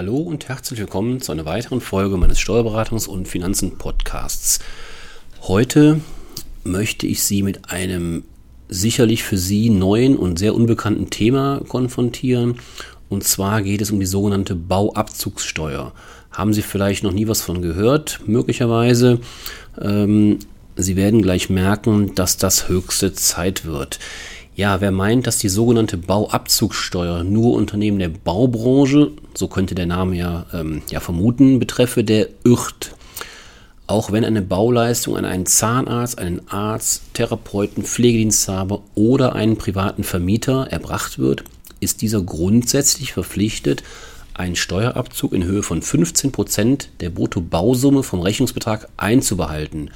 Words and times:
Hallo 0.00 0.16
und 0.16 0.48
herzlich 0.48 0.80
willkommen 0.80 1.20
zu 1.20 1.30
einer 1.30 1.44
weiteren 1.44 1.82
Folge 1.82 2.16
meines 2.16 2.38
Steuerberatungs- 2.38 3.06
und 3.06 3.28
Finanzen-Podcasts. 3.28 4.60
Heute 5.42 6.00
möchte 6.64 7.06
ich 7.06 7.22
Sie 7.22 7.42
mit 7.42 7.70
einem 7.70 8.24
sicherlich 8.70 9.24
für 9.24 9.36
Sie 9.36 9.68
neuen 9.68 10.16
und 10.16 10.38
sehr 10.38 10.54
unbekannten 10.54 11.10
Thema 11.10 11.60
konfrontieren. 11.68 12.54
Und 13.10 13.24
zwar 13.24 13.60
geht 13.60 13.82
es 13.82 13.90
um 13.90 14.00
die 14.00 14.06
sogenannte 14.06 14.54
Bauabzugssteuer. 14.54 15.92
Haben 16.30 16.54
Sie 16.54 16.62
vielleicht 16.62 17.02
noch 17.02 17.12
nie 17.12 17.28
was 17.28 17.42
von 17.42 17.60
gehört, 17.60 18.20
möglicherweise. 18.24 19.20
Ähm, 19.78 20.38
Sie 20.76 20.96
werden 20.96 21.20
gleich 21.20 21.50
merken, 21.50 22.14
dass 22.14 22.38
das 22.38 22.70
höchste 22.70 23.12
Zeit 23.12 23.66
wird. 23.66 23.98
Ja, 24.60 24.82
wer 24.82 24.90
meint, 24.90 25.26
dass 25.26 25.38
die 25.38 25.48
sogenannte 25.48 25.96
Bauabzugssteuer 25.96 27.24
nur 27.24 27.54
Unternehmen 27.54 27.98
der 27.98 28.10
Baubranche, 28.10 29.10
so 29.32 29.48
könnte 29.48 29.74
der 29.74 29.86
Name 29.86 30.16
ja, 30.16 30.44
ähm, 30.52 30.82
ja 30.90 31.00
vermuten, 31.00 31.58
betreffe, 31.58 32.04
der 32.04 32.28
irrt. 32.44 32.94
Auch 33.86 34.12
wenn 34.12 34.22
eine 34.22 34.42
Bauleistung 34.42 35.16
an 35.16 35.24
einen 35.24 35.46
Zahnarzt, 35.46 36.18
einen 36.18 36.46
Arzt, 36.50 37.04
Therapeuten, 37.14 37.84
Pflegediensthaber 37.84 38.82
oder 38.94 39.34
einen 39.34 39.56
privaten 39.56 40.04
Vermieter 40.04 40.66
erbracht 40.68 41.18
wird, 41.18 41.42
ist 41.80 42.02
dieser 42.02 42.20
grundsätzlich 42.20 43.14
verpflichtet, 43.14 43.82
einen 44.34 44.56
Steuerabzug 44.56 45.32
in 45.32 45.44
Höhe 45.44 45.62
von 45.62 45.80
15 45.80 46.32
Prozent 46.32 46.90
der 47.00 47.08
Bruttobausumme 47.08 48.02
vom 48.02 48.20
Rechnungsbetrag 48.20 48.90
einzubehalten 48.98 49.90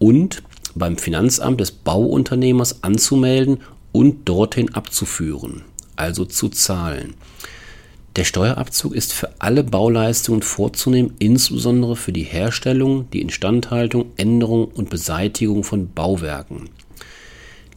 und 0.00 0.42
beim 0.74 0.98
Finanzamt 0.98 1.60
des 1.60 1.70
Bauunternehmers 1.70 2.82
anzumelden 2.82 3.58
und 3.94 4.28
dorthin 4.28 4.74
abzuführen, 4.74 5.62
also 5.94 6.24
zu 6.24 6.48
zahlen. 6.48 7.14
Der 8.16 8.24
Steuerabzug 8.24 8.94
ist 8.94 9.12
für 9.12 9.40
alle 9.40 9.62
Bauleistungen 9.62 10.42
vorzunehmen, 10.42 11.14
insbesondere 11.20 11.94
für 11.94 12.12
die 12.12 12.24
Herstellung, 12.24 13.08
die 13.12 13.22
Instandhaltung, 13.22 14.06
Änderung 14.16 14.66
und 14.66 14.90
Beseitigung 14.90 15.62
von 15.62 15.92
Bauwerken. 15.92 16.70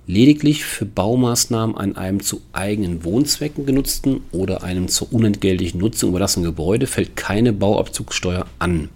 Lediglich 0.07 0.63
für 0.63 0.85
Baumaßnahmen 0.85 1.77
an 1.77 1.97
einem 1.97 2.23
zu 2.23 2.41
eigenen 2.51 3.03
Wohnzwecken 3.03 3.65
genutzten 3.67 4.21
oder 4.31 4.63
einem 4.63 4.87
zur 4.87 5.13
unentgeltlichen 5.13 5.79
Nutzung 5.79 6.09
überlassenen 6.09 6.49
Gebäude 6.49 6.87
fällt 6.87 7.15
keine 7.15 7.53
Bauabzugssteuer 7.53 8.47
an. 8.57 8.89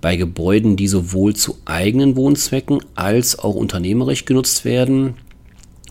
Bei 0.00 0.14
Gebäuden, 0.16 0.76
die 0.76 0.86
sowohl 0.86 1.34
zu 1.34 1.56
eigenen 1.64 2.14
Wohnzwecken 2.14 2.80
als 2.94 3.38
auch 3.38 3.56
unternehmerisch 3.56 4.24
genutzt 4.24 4.64
werden, 4.64 5.14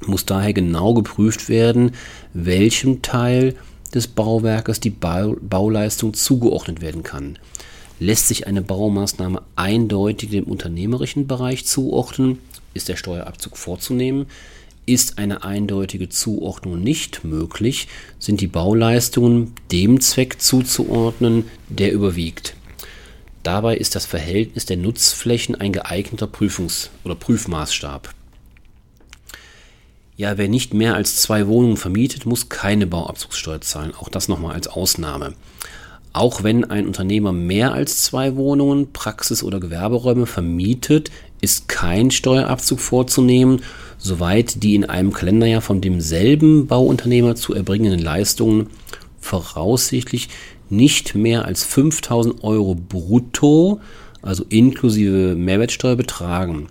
muss 0.05 0.25
daher 0.25 0.53
genau 0.53 0.93
geprüft 0.93 1.49
werden, 1.49 1.91
welchem 2.33 3.01
Teil 3.01 3.55
des 3.93 4.07
Bauwerkes 4.07 4.79
die 4.79 4.89
Bauleistung 4.89 6.13
zugeordnet 6.13 6.81
werden 6.81 7.03
kann. 7.03 7.39
Lässt 7.99 8.27
sich 8.27 8.45
eine 8.45 8.61
Baumaßnahme 8.61 9.41
eindeutig 9.55 10.29
dem 10.31 10.43
unternehmerischen 10.43 11.27
Bereich 11.27 11.65
zuordnen, 11.65 12.39
ist 12.73 12.89
der 12.89 12.97
Steuerabzug 12.97 13.57
vorzunehmen. 13.57 14.27
Ist 14.85 15.17
eine 15.17 15.43
eindeutige 15.43 16.09
Zuordnung 16.09 16.83
nicht 16.83 17.23
möglich, 17.23 17.87
sind 18.19 18.39
die 18.39 18.47
Bauleistungen 18.47 19.53
dem 19.71 19.99
Zweck 19.99 20.39
zuzuordnen, 20.39 21.45
der 21.69 21.91
überwiegt. 21.91 22.55
Dabei 23.41 23.77
ist 23.77 23.95
das 23.95 24.05
Verhältnis 24.05 24.67
der 24.67 24.77
Nutzflächen 24.77 25.55
ein 25.55 25.71
geeigneter 25.71 26.27
Prüfungs- 26.27 26.89
oder 27.03 27.15
Prüfmaßstab. 27.15 28.13
Ja, 30.17 30.37
wer 30.37 30.47
nicht 30.47 30.73
mehr 30.73 30.95
als 30.95 31.17
zwei 31.17 31.45
Wohnungen 31.47 31.75
vermietet, 31.75 32.25
muss 32.25 32.47
keine 32.47 32.87
Bauabzugssteuer 32.87 33.59
zahlen. 33.59 33.93
Auch 33.99 34.07
das 34.07 34.29
nochmal 34.29 34.55
als 34.55 34.67
Ausnahme. 34.67 35.33
Auch 36.13 36.41
wenn 36.41 36.63
ein 36.63 36.87
Unternehmer 36.87 37.33
mehr 37.33 37.73
als 37.73 38.03
zwei 38.03 38.37
Wohnungen, 38.37 38.93
Praxis- 38.93 39.43
oder 39.43 39.59
Gewerberäume 39.59 40.25
vermietet, 40.25 41.11
ist 41.41 41.67
kein 41.67 42.11
Steuerabzug 42.11 42.79
vorzunehmen, 42.79 43.61
soweit 43.97 44.63
die 44.63 44.75
in 44.75 44.85
einem 44.85 45.11
Kalenderjahr 45.11 45.59
von 45.59 45.81
demselben 45.81 46.67
Bauunternehmer 46.67 47.35
zu 47.35 47.53
erbringenden 47.53 47.99
Leistungen 47.99 48.67
voraussichtlich 49.19 50.29
nicht 50.69 51.13
mehr 51.15 51.43
als 51.43 51.65
5000 51.65 52.41
Euro 52.41 52.75
brutto, 52.75 53.81
also 54.21 54.45
inklusive 54.47 55.35
Mehrwertsteuer, 55.35 55.97
betragen. 55.97 56.67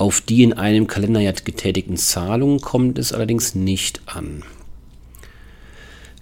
Auf 0.00 0.22
die 0.22 0.44
in 0.44 0.54
einem 0.54 0.86
Kalenderjahr 0.86 1.34
getätigten 1.44 1.98
Zahlungen 1.98 2.62
kommt 2.62 2.98
es 2.98 3.12
allerdings 3.12 3.54
nicht 3.54 4.00
an. 4.06 4.44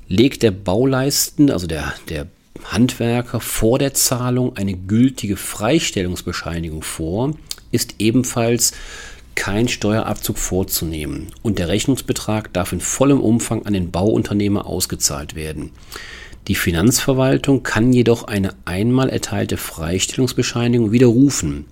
Legt 0.09 0.43
der 0.43 0.50
Bauleisten, 0.50 1.49
also 1.49 1.69
der, 1.69 1.94
der 2.09 2.27
Handwerker, 2.65 3.38
vor 3.38 3.78
der 3.78 3.94
Zahlung 3.94 4.56
eine 4.56 4.75
gültige 4.75 5.37
Freistellungsbescheinigung 5.37 6.83
vor, 6.83 7.34
ist 7.71 7.94
ebenfalls 8.00 8.72
kein 9.37 9.69
Steuerabzug 9.69 10.38
vorzunehmen 10.38 11.28
und 11.43 11.61
der 11.61 11.69
Rechnungsbetrag 11.69 12.53
darf 12.53 12.72
in 12.72 12.81
vollem 12.81 13.21
Umfang 13.21 13.65
an 13.65 13.75
den 13.75 13.93
Bauunternehmer 13.93 14.67
ausgezahlt 14.67 15.37
werden. 15.37 15.71
Die 16.49 16.56
Finanzverwaltung 16.56 17.62
kann 17.62 17.93
jedoch 17.93 18.25
eine 18.25 18.56
einmal 18.65 19.09
erteilte 19.09 19.56
Freistellungsbescheinigung 19.56 20.91
widerrufen. 20.91 21.67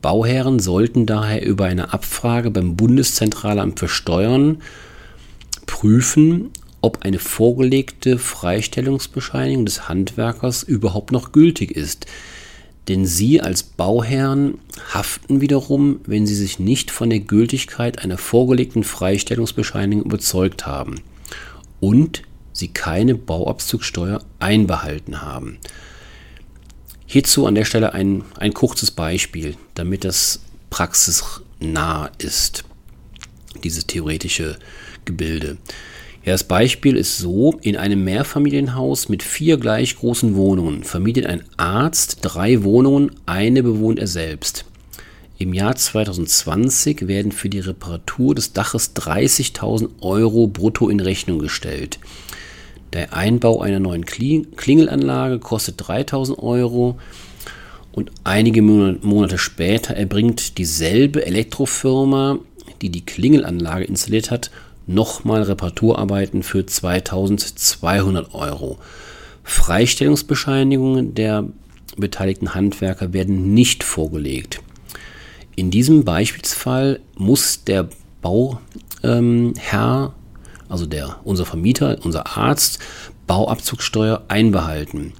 Bauherren 0.00 0.60
sollten 0.60 1.06
daher 1.06 1.44
über 1.44 1.66
eine 1.66 1.92
Abfrage 1.92 2.50
beim 2.50 2.76
Bundeszentralamt 2.76 3.78
für 3.80 3.88
Steuern 3.88 4.62
prüfen, 5.66 6.50
ob 6.80 7.04
eine 7.04 7.18
vorgelegte 7.18 8.18
Freistellungsbescheinigung 8.18 9.66
des 9.66 9.88
Handwerkers 9.88 10.62
überhaupt 10.62 11.10
noch 11.10 11.32
gültig 11.32 11.72
ist. 11.72 12.06
Denn 12.86 13.04
Sie 13.04 13.40
als 13.40 13.62
Bauherren 13.62 14.58
haften 14.94 15.40
wiederum, 15.40 16.00
wenn 16.06 16.26
Sie 16.26 16.34
sich 16.34 16.58
nicht 16.58 16.90
von 16.90 17.10
der 17.10 17.20
Gültigkeit 17.20 18.02
einer 18.02 18.16
vorgelegten 18.16 18.84
Freistellungsbescheinigung 18.84 20.04
überzeugt 20.04 20.66
haben 20.66 21.00
und 21.80 22.22
Sie 22.52 22.68
keine 22.68 23.14
Bauabzugssteuer 23.14 24.20
einbehalten 24.38 25.22
haben. 25.22 25.58
Hierzu 27.10 27.46
an 27.46 27.54
der 27.54 27.64
Stelle 27.64 27.94
ein, 27.94 28.22
ein 28.38 28.52
kurzes 28.52 28.90
Beispiel, 28.90 29.56
damit 29.72 30.04
das 30.04 30.40
praxisnah 30.68 32.10
ist, 32.18 32.64
dieses 33.64 33.86
theoretische 33.86 34.58
Gebilde. 35.06 35.56
Ja, 36.26 36.32
das 36.32 36.44
Beispiel 36.44 36.98
ist 36.98 37.16
so, 37.16 37.58
in 37.62 37.78
einem 37.78 38.04
Mehrfamilienhaus 38.04 39.08
mit 39.08 39.22
vier 39.22 39.56
gleich 39.56 39.96
großen 39.96 40.36
Wohnungen 40.36 40.84
vermietet 40.84 41.24
ein 41.24 41.44
Arzt 41.56 42.18
drei 42.20 42.62
Wohnungen, 42.62 43.12
eine 43.24 43.62
bewohnt 43.62 43.98
er 43.98 44.06
selbst. 44.06 44.66
Im 45.38 45.54
Jahr 45.54 45.76
2020 45.76 47.08
werden 47.08 47.32
für 47.32 47.48
die 47.48 47.60
Reparatur 47.60 48.34
des 48.34 48.52
Daches 48.52 48.94
30.000 48.96 49.88
Euro 50.02 50.46
brutto 50.46 50.90
in 50.90 51.00
Rechnung 51.00 51.38
gestellt. 51.38 51.98
Der 52.92 53.12
Einbau 53.14 53.60
einer 53.60 53.80
neuen 53.80 54.06
Klingelanlage 54.06 55.38
kostet 55.38 55.74
3000 55.78 56.38
Euro 56.38 56.98
und 57.92 58.10
einige 58.24 58.62
Monate 58.62 59.38
später 59.38 59.94
erbringt 59.94 60.56
dieselbe 60.58 61.26
Elektrofirma, 61.26 62.38
die 62.80 62.90
die 62.90 63.04
Klingelanlage 63.04 63.84
installiert 63.84 64.30
hat, 64.30 64.50
nochmal 64.86 65.42
Reparaturarbeiten 65.42 66.42
für 66.42 66.64
2200 66.64 68.34
Euro. 68.34 68.78
Freistellungsbescheinigungen 69.42 71.14
der 71.14 71.44
beteiligten 71.96 72.54
Handwerker 72.54 73.12
werden 73.12 73.52
nicht 73.54 73.82
vorgelegt. 73.82 74.60
In 75.56 75.70
diesem 75.70 76.04
Beispielsfall 76.04 77.00
muss 77.16 77.64
der 77.64 77.88
Bauherr 78.22 78.60
ähm, 79.02 79.54
also 80.68 80.86
der, 80.86 81.18
unser 81.24 81.46
Vermieter, 81.46 81.98
unser 82.04 82.36
Arzt, 82.36 82.78
Bauabzugssteuer 83.26 84.24
einbehalten. 84.28 85.12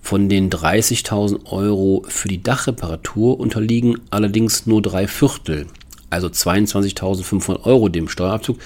Von 0.00 0.28
den 0.28 0.50
30.000 0.50 1.46
Euro 1.52 2.04
für 2.08 2.28
die 2.28 2.42
Dachreparatur 2.42 3.38
unterliegen 3.38 4.00
allerdings 4.10 4.66
nur 4.66 4.82
drei 4.82 5.06
Viertel, 5.06 5.66
also 6.10 6.26
22.500 6.26 7.64
Euro 7.64 7.88
dem 7.88 8.08
Steuerabzug, 8.08 8.58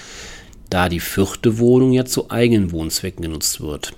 da 0.69 0.89
die 0.89 0.99
vierte 0.99 1.59
Wohnung 1.59 1.93
ja 1.93 2.05
zu 2.05 2.31
eigenen 2.31 2.71
Wohnzwecken 2.71 3.21
genutzt 3.21 3.61
wird. 3.61 3.93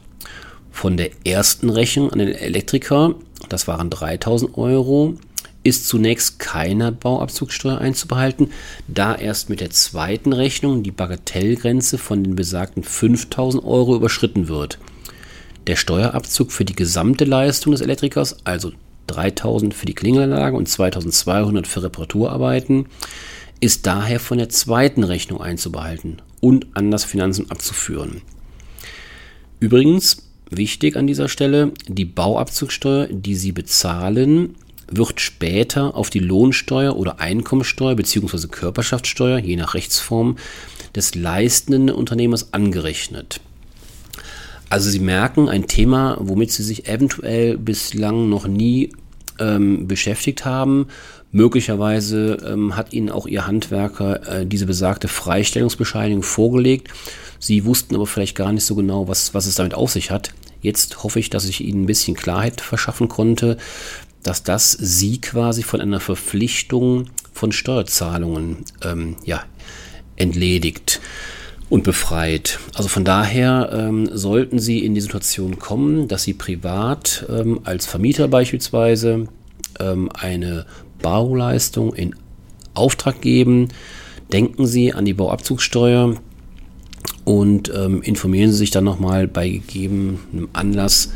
Von 0.71 0.97
der 0.97 1.12
ersten 1.25 1.69
Rechnung 1.69 2.12
an 2.12 2.19
den 2.19 2.30
Elektriker, 2.30 3.15
das 3.47 3.68
waren 3.68 3.89
3.000 3.89 4.56
Euro, 4.56 5.15
ist 5.63 5.88
zunächst 5.88 6.39
keine 6.39 6.91
Bauabzugssteuer 6.91 7.79
einzubehalten, 7.79 8.51
da 8.88 9.15
erst 9.15 9.50
mit 9.50 9.59
der 9.59 9.71
zweiten 9.71 10.33
Rechnung 10.33 10.83
die 10.83 10.91
Bagatellgrenze 10.91 11.97
von 11.97 12.23
den 12.23 12.35
besagten 12.35 12.83
5000 12.83 13.63
Euro 13.63 13.95
überschritten 13.95 14.47
wird. 14.47 14.79
Der 15.67 15.75
Steuerabzug 15.75 16.51
für 16.51 16.65
die 16.65 16.75
gesamte 16.75 17.25
Leistung 17.25 17.71
des 17.71 17.81
Elektrikers, 17.81 18.38
also 18.45 18.71
3000 19.07 19.73
für 19.73 19.85
die 19.85 19.94
Klingelanlage 19.94 20.56
und 20.56 20.67
2200 20.67 21.67
für 21.67 21.83
Reparaturarbeiten, 21.83 22.88
ist 23.59 23.85
daher 23.85 24.19
von 24.19 24.38
der 24.38 24.50
zweiten 24.50 25.03
Rechnung 25.03 25.41
einzubehalten 25.41 26.21
und 26.39 26.67
an 26.73 26.91
das 26.91 27.03
Finanzamt 27.03 27.51
abzuführen. 27.51 28.21
Übrigens, 29.59 30.29
wichtig 30.50 30.95
an 30.95 31.07
dieser 31.07 31.27
Stelle, 31.27 31.73
die 31.88 32.06
Bauabzugssteuer, 32.06 33.07
die 33.07 33.35
Sie 33.35 33.51
bezahlen, 33.51 34.56
wird 34.91 35.21
später 35.21 35.95
auf 35.95 36.09
die 36.09 36.19
Lohnsteuer 36.19 36.95
oder 36.95 37.19
Einkommensteuer 37.19 37.95
bzw. 37.95 38.47
Körperschaftssteuer, 38.47 39.39
je 39.39 39.56
nach 39.56 39.74
Rechtsform, 39.74 40.38
des 40.95 41.15
leistenden 41.15 41.89
Unternehmers 41.89 42.53
angerechnet. 42.53 43.41
Also 44.69 44.89
Sie 44.89 45.00
merken 45.00 45.50
ein 45.50 45.68
Thema, 45.68 46.18
womit 46.19 46.51
Sie 46.51 46.63
sich 46.63 46.88
eventuell 46.88 47.57
bislang 47.57 48.30
noch 48.30 48.47
nie 48.47 48.91
ähm, 49.39 49.88
beschäftigt 49.88 50.45
haben. 50.45 50.88
Möglicherweise 51.31 52.38
ähm, 52.45 52.75
hat 52.75 52.94
Ihnen 52.94 53.09
auch 53.09 53.27
Ihr 53.27 53.47
Handwerker 53.47 54.42
äh, 54.42 54.45
diese 54.45 54.65
besagte 54.65 55.07
Freistellungsbescheinigung 55.07 56.24
vorgelegt. 56.24 56.89
Sie 57.39 57.65
wussten 57.65 57.95
aber 57.95 58.06
vielleicht 58.06 58.35
gar 58.35 58.51
nicht 58.51 58.65
so 58.65 58.75
genau, 58.75 59.07
was, 59.07 59.33
was 59.33 59.45
es 59.45 59.56
damit 59.56 59.74
auf 59.74 59.92
sich 59.92 60.12
hat. 60.12 60.33
Jetzt 60.62 61.03
hoffe 61.03 61.19
ich, 61.19 61.30
dass 61.30 61.45
ich 61.45 61.62
Ihnen 61.62 61.83
ein 61.83 61.88
bisschen 61.88 62.15
Klarheit 62.15 62.62
verschaffen 62.62 63.07
konnte, 63.07 63.57
dass 64.24 64.44
das 64.44 64.71
Sie 64.71 65.21
quasi 65.21 65.63
von 65.63 65.81
einer 65.81 66.00
Verpflichtung 66.00 67.10
von 67.33 67.51
Steuerzahlungen 67.51 68.57
ähm, 68.83 69.16
ja, 69.25 69.44
entledigt 70.16 71.00
und 71.69 71.83
befreit. 71.83 72.60
Also 72.74 72.89
von 72.89 73.06
daher 73.06 73.69
ähm, 73.71 74.10
sollten 74.12 74.60
Sie 74.60 74.83
in 74.83 74.95
die 74.95 75.01
Situation 75.01 75.60
kommen, 75.60 76.07
dass 76.07 76.24
Sie 76.24 76.33
privat 76.33 77.25
ähm, 77.30 77.62
als 77.63 77.86
Vermieter 77.86 78.27
beispielsweise 78.27 79.27
ähm, 79.80 80.10
eine 80.13 80.66
Bauleistung 81.01 81.94
in 81.94 82.16
Auftrag 82.74 83.21
geben. 83.21 83.69
Denken 84.33 84.66
Sie 84.68 84.94
an 84.94 85.06
die 85.06 85.13
Bauabzugssteuer 85.13 86.16
und 87.24 87.71
ähm, 87.75 88.01
informieren 88.01 88.51
Sie 88.51 88.57
sich 88.57 88.71
dann 88.71 88.83
nochmal 88.83 89.27
bei 89.27 89.48
gegebenem 89.48 90.50
Anlass, 90.54 91.13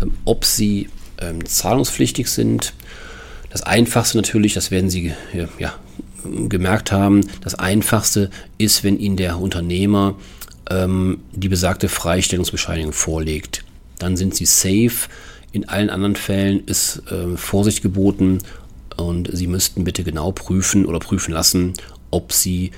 ähm, 0.00 0.12
ob 0.24 0.44
Sie 0.44 0.88
ähm, 1.20 1.44
zahlungspflichtig 1.44 2.28
sind. 2.28 2.74
Das 3.50 3.62
Einfachste 3.62 4.16
natürlich, 4.16 4.54
das 4.54 4.70
werden 4.70 4.90
Sie 4.90 5.14
ja, 5.58 5.74
gemerkt 6.48 6.92
haben, 6.92 7.22
das 7.40 7.54
Einfachste 7.54 8.30
ist, 8.58 8.84
wenn 8.84 8.98
Ihnen 8.98 9.16
der 9.16 9.38
Unternehmer 9.38 10.16
ähm, 10.70 11.18
die 11.32 11.48
besagte 11.48 11.88
Freistellungsbescheinigung 11.88 12.92
vorlegt. 12.92 13.64
Dann 13.98 14.16
sind 14.16 14.34
Sie 14.34 14.46
safe. 14.46 15.08
In 15.52 15.68
allen 15.68 15.90
anderen 15.90 16.16
Fällen 16.16 16.64
ist 16.66 17.02
äh, 17.10 17.36
Vorsicht 17.36 17.82
geboten 17.82 18.38
und 18.96 19.30
Sie 19.32 19.46
müssten 19.46 19.84
bitte 19.84 20.04
genau 20.04 20.32
prüfen 20.32 20.86
oder 20.86 20.98
prüfen 20.98 21.32
lassen, 21.32 21.74
ob 22.10 22.32
Sie 22.32 22.72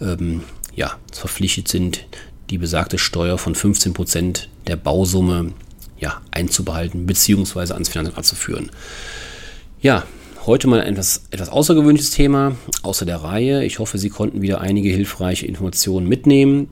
ähm, 0.00 0.42
ja, 0.74 0.92
verpflichtet 1.12 1.68
sind, 1.68 2.06
die 2.50 2.58
besagte 2.58 2.98
Steuer 2.98 3.38
von 3.38 3.54
15% 3.54 4.46
der 4.66 4.76
Bausumme 4.76 5.52
ja, 6.02 6.20
einzubehalten 6.30 7.06
bzw. 7.06 7.72
ans 7.72 7.88
Finanzamt 7.88 8.26
zu 8.26 8.34
führen. 8.34 8.70
Ja, 9.80 10.04
Heute 10.44 10.66
mal 10.66 10.80
etwas, 10.80 11.26
etwas 11.30 11.50
außergewöhnliches 11.50 12.10
Thema 12.10 12.56
außer 12.82 13.06
der 13.06 13.18
Reihe. 13.18 13.64
Ich 13.64 13.78
hoffe, 13.78 13.96
Sie 13.96 14.08
konnten 14.08 14.42
wieder 14.42 14.60
einige 14.60 14.88
hilfreiche 14.88 15.46
Informationen 15.46 16.08
mitnehmen. 16.08 16.68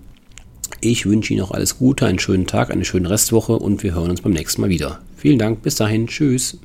Ich 0.81 1.07
wünsche 1.07 1.33
Ihnen 1.33 1.43
noch 1.43 1.53
alles 1.53 1.79
Gute, 1.79 2.05
einen 2.07 2.19
schönen 2.19 2.49
Tag, 2.49 2.73
eine 2.73 2.85
schöne 2.85 3.09
Restwoche 3.09 3.53
und 3.53 3.85
wir 3.85 3.95
hören 3.95 4.11
uns 4.11 4.23
beim 4.23 4.33
nächsten 4.33 4.61
Mal 4.63 4.71
wieder. 4.71 4.99
Vielen 5.17 5.39
Dank, 5.39 5.63
bis 5.63 5.77
dahin, 5.77 6.09
tschüss. 6.09 6.59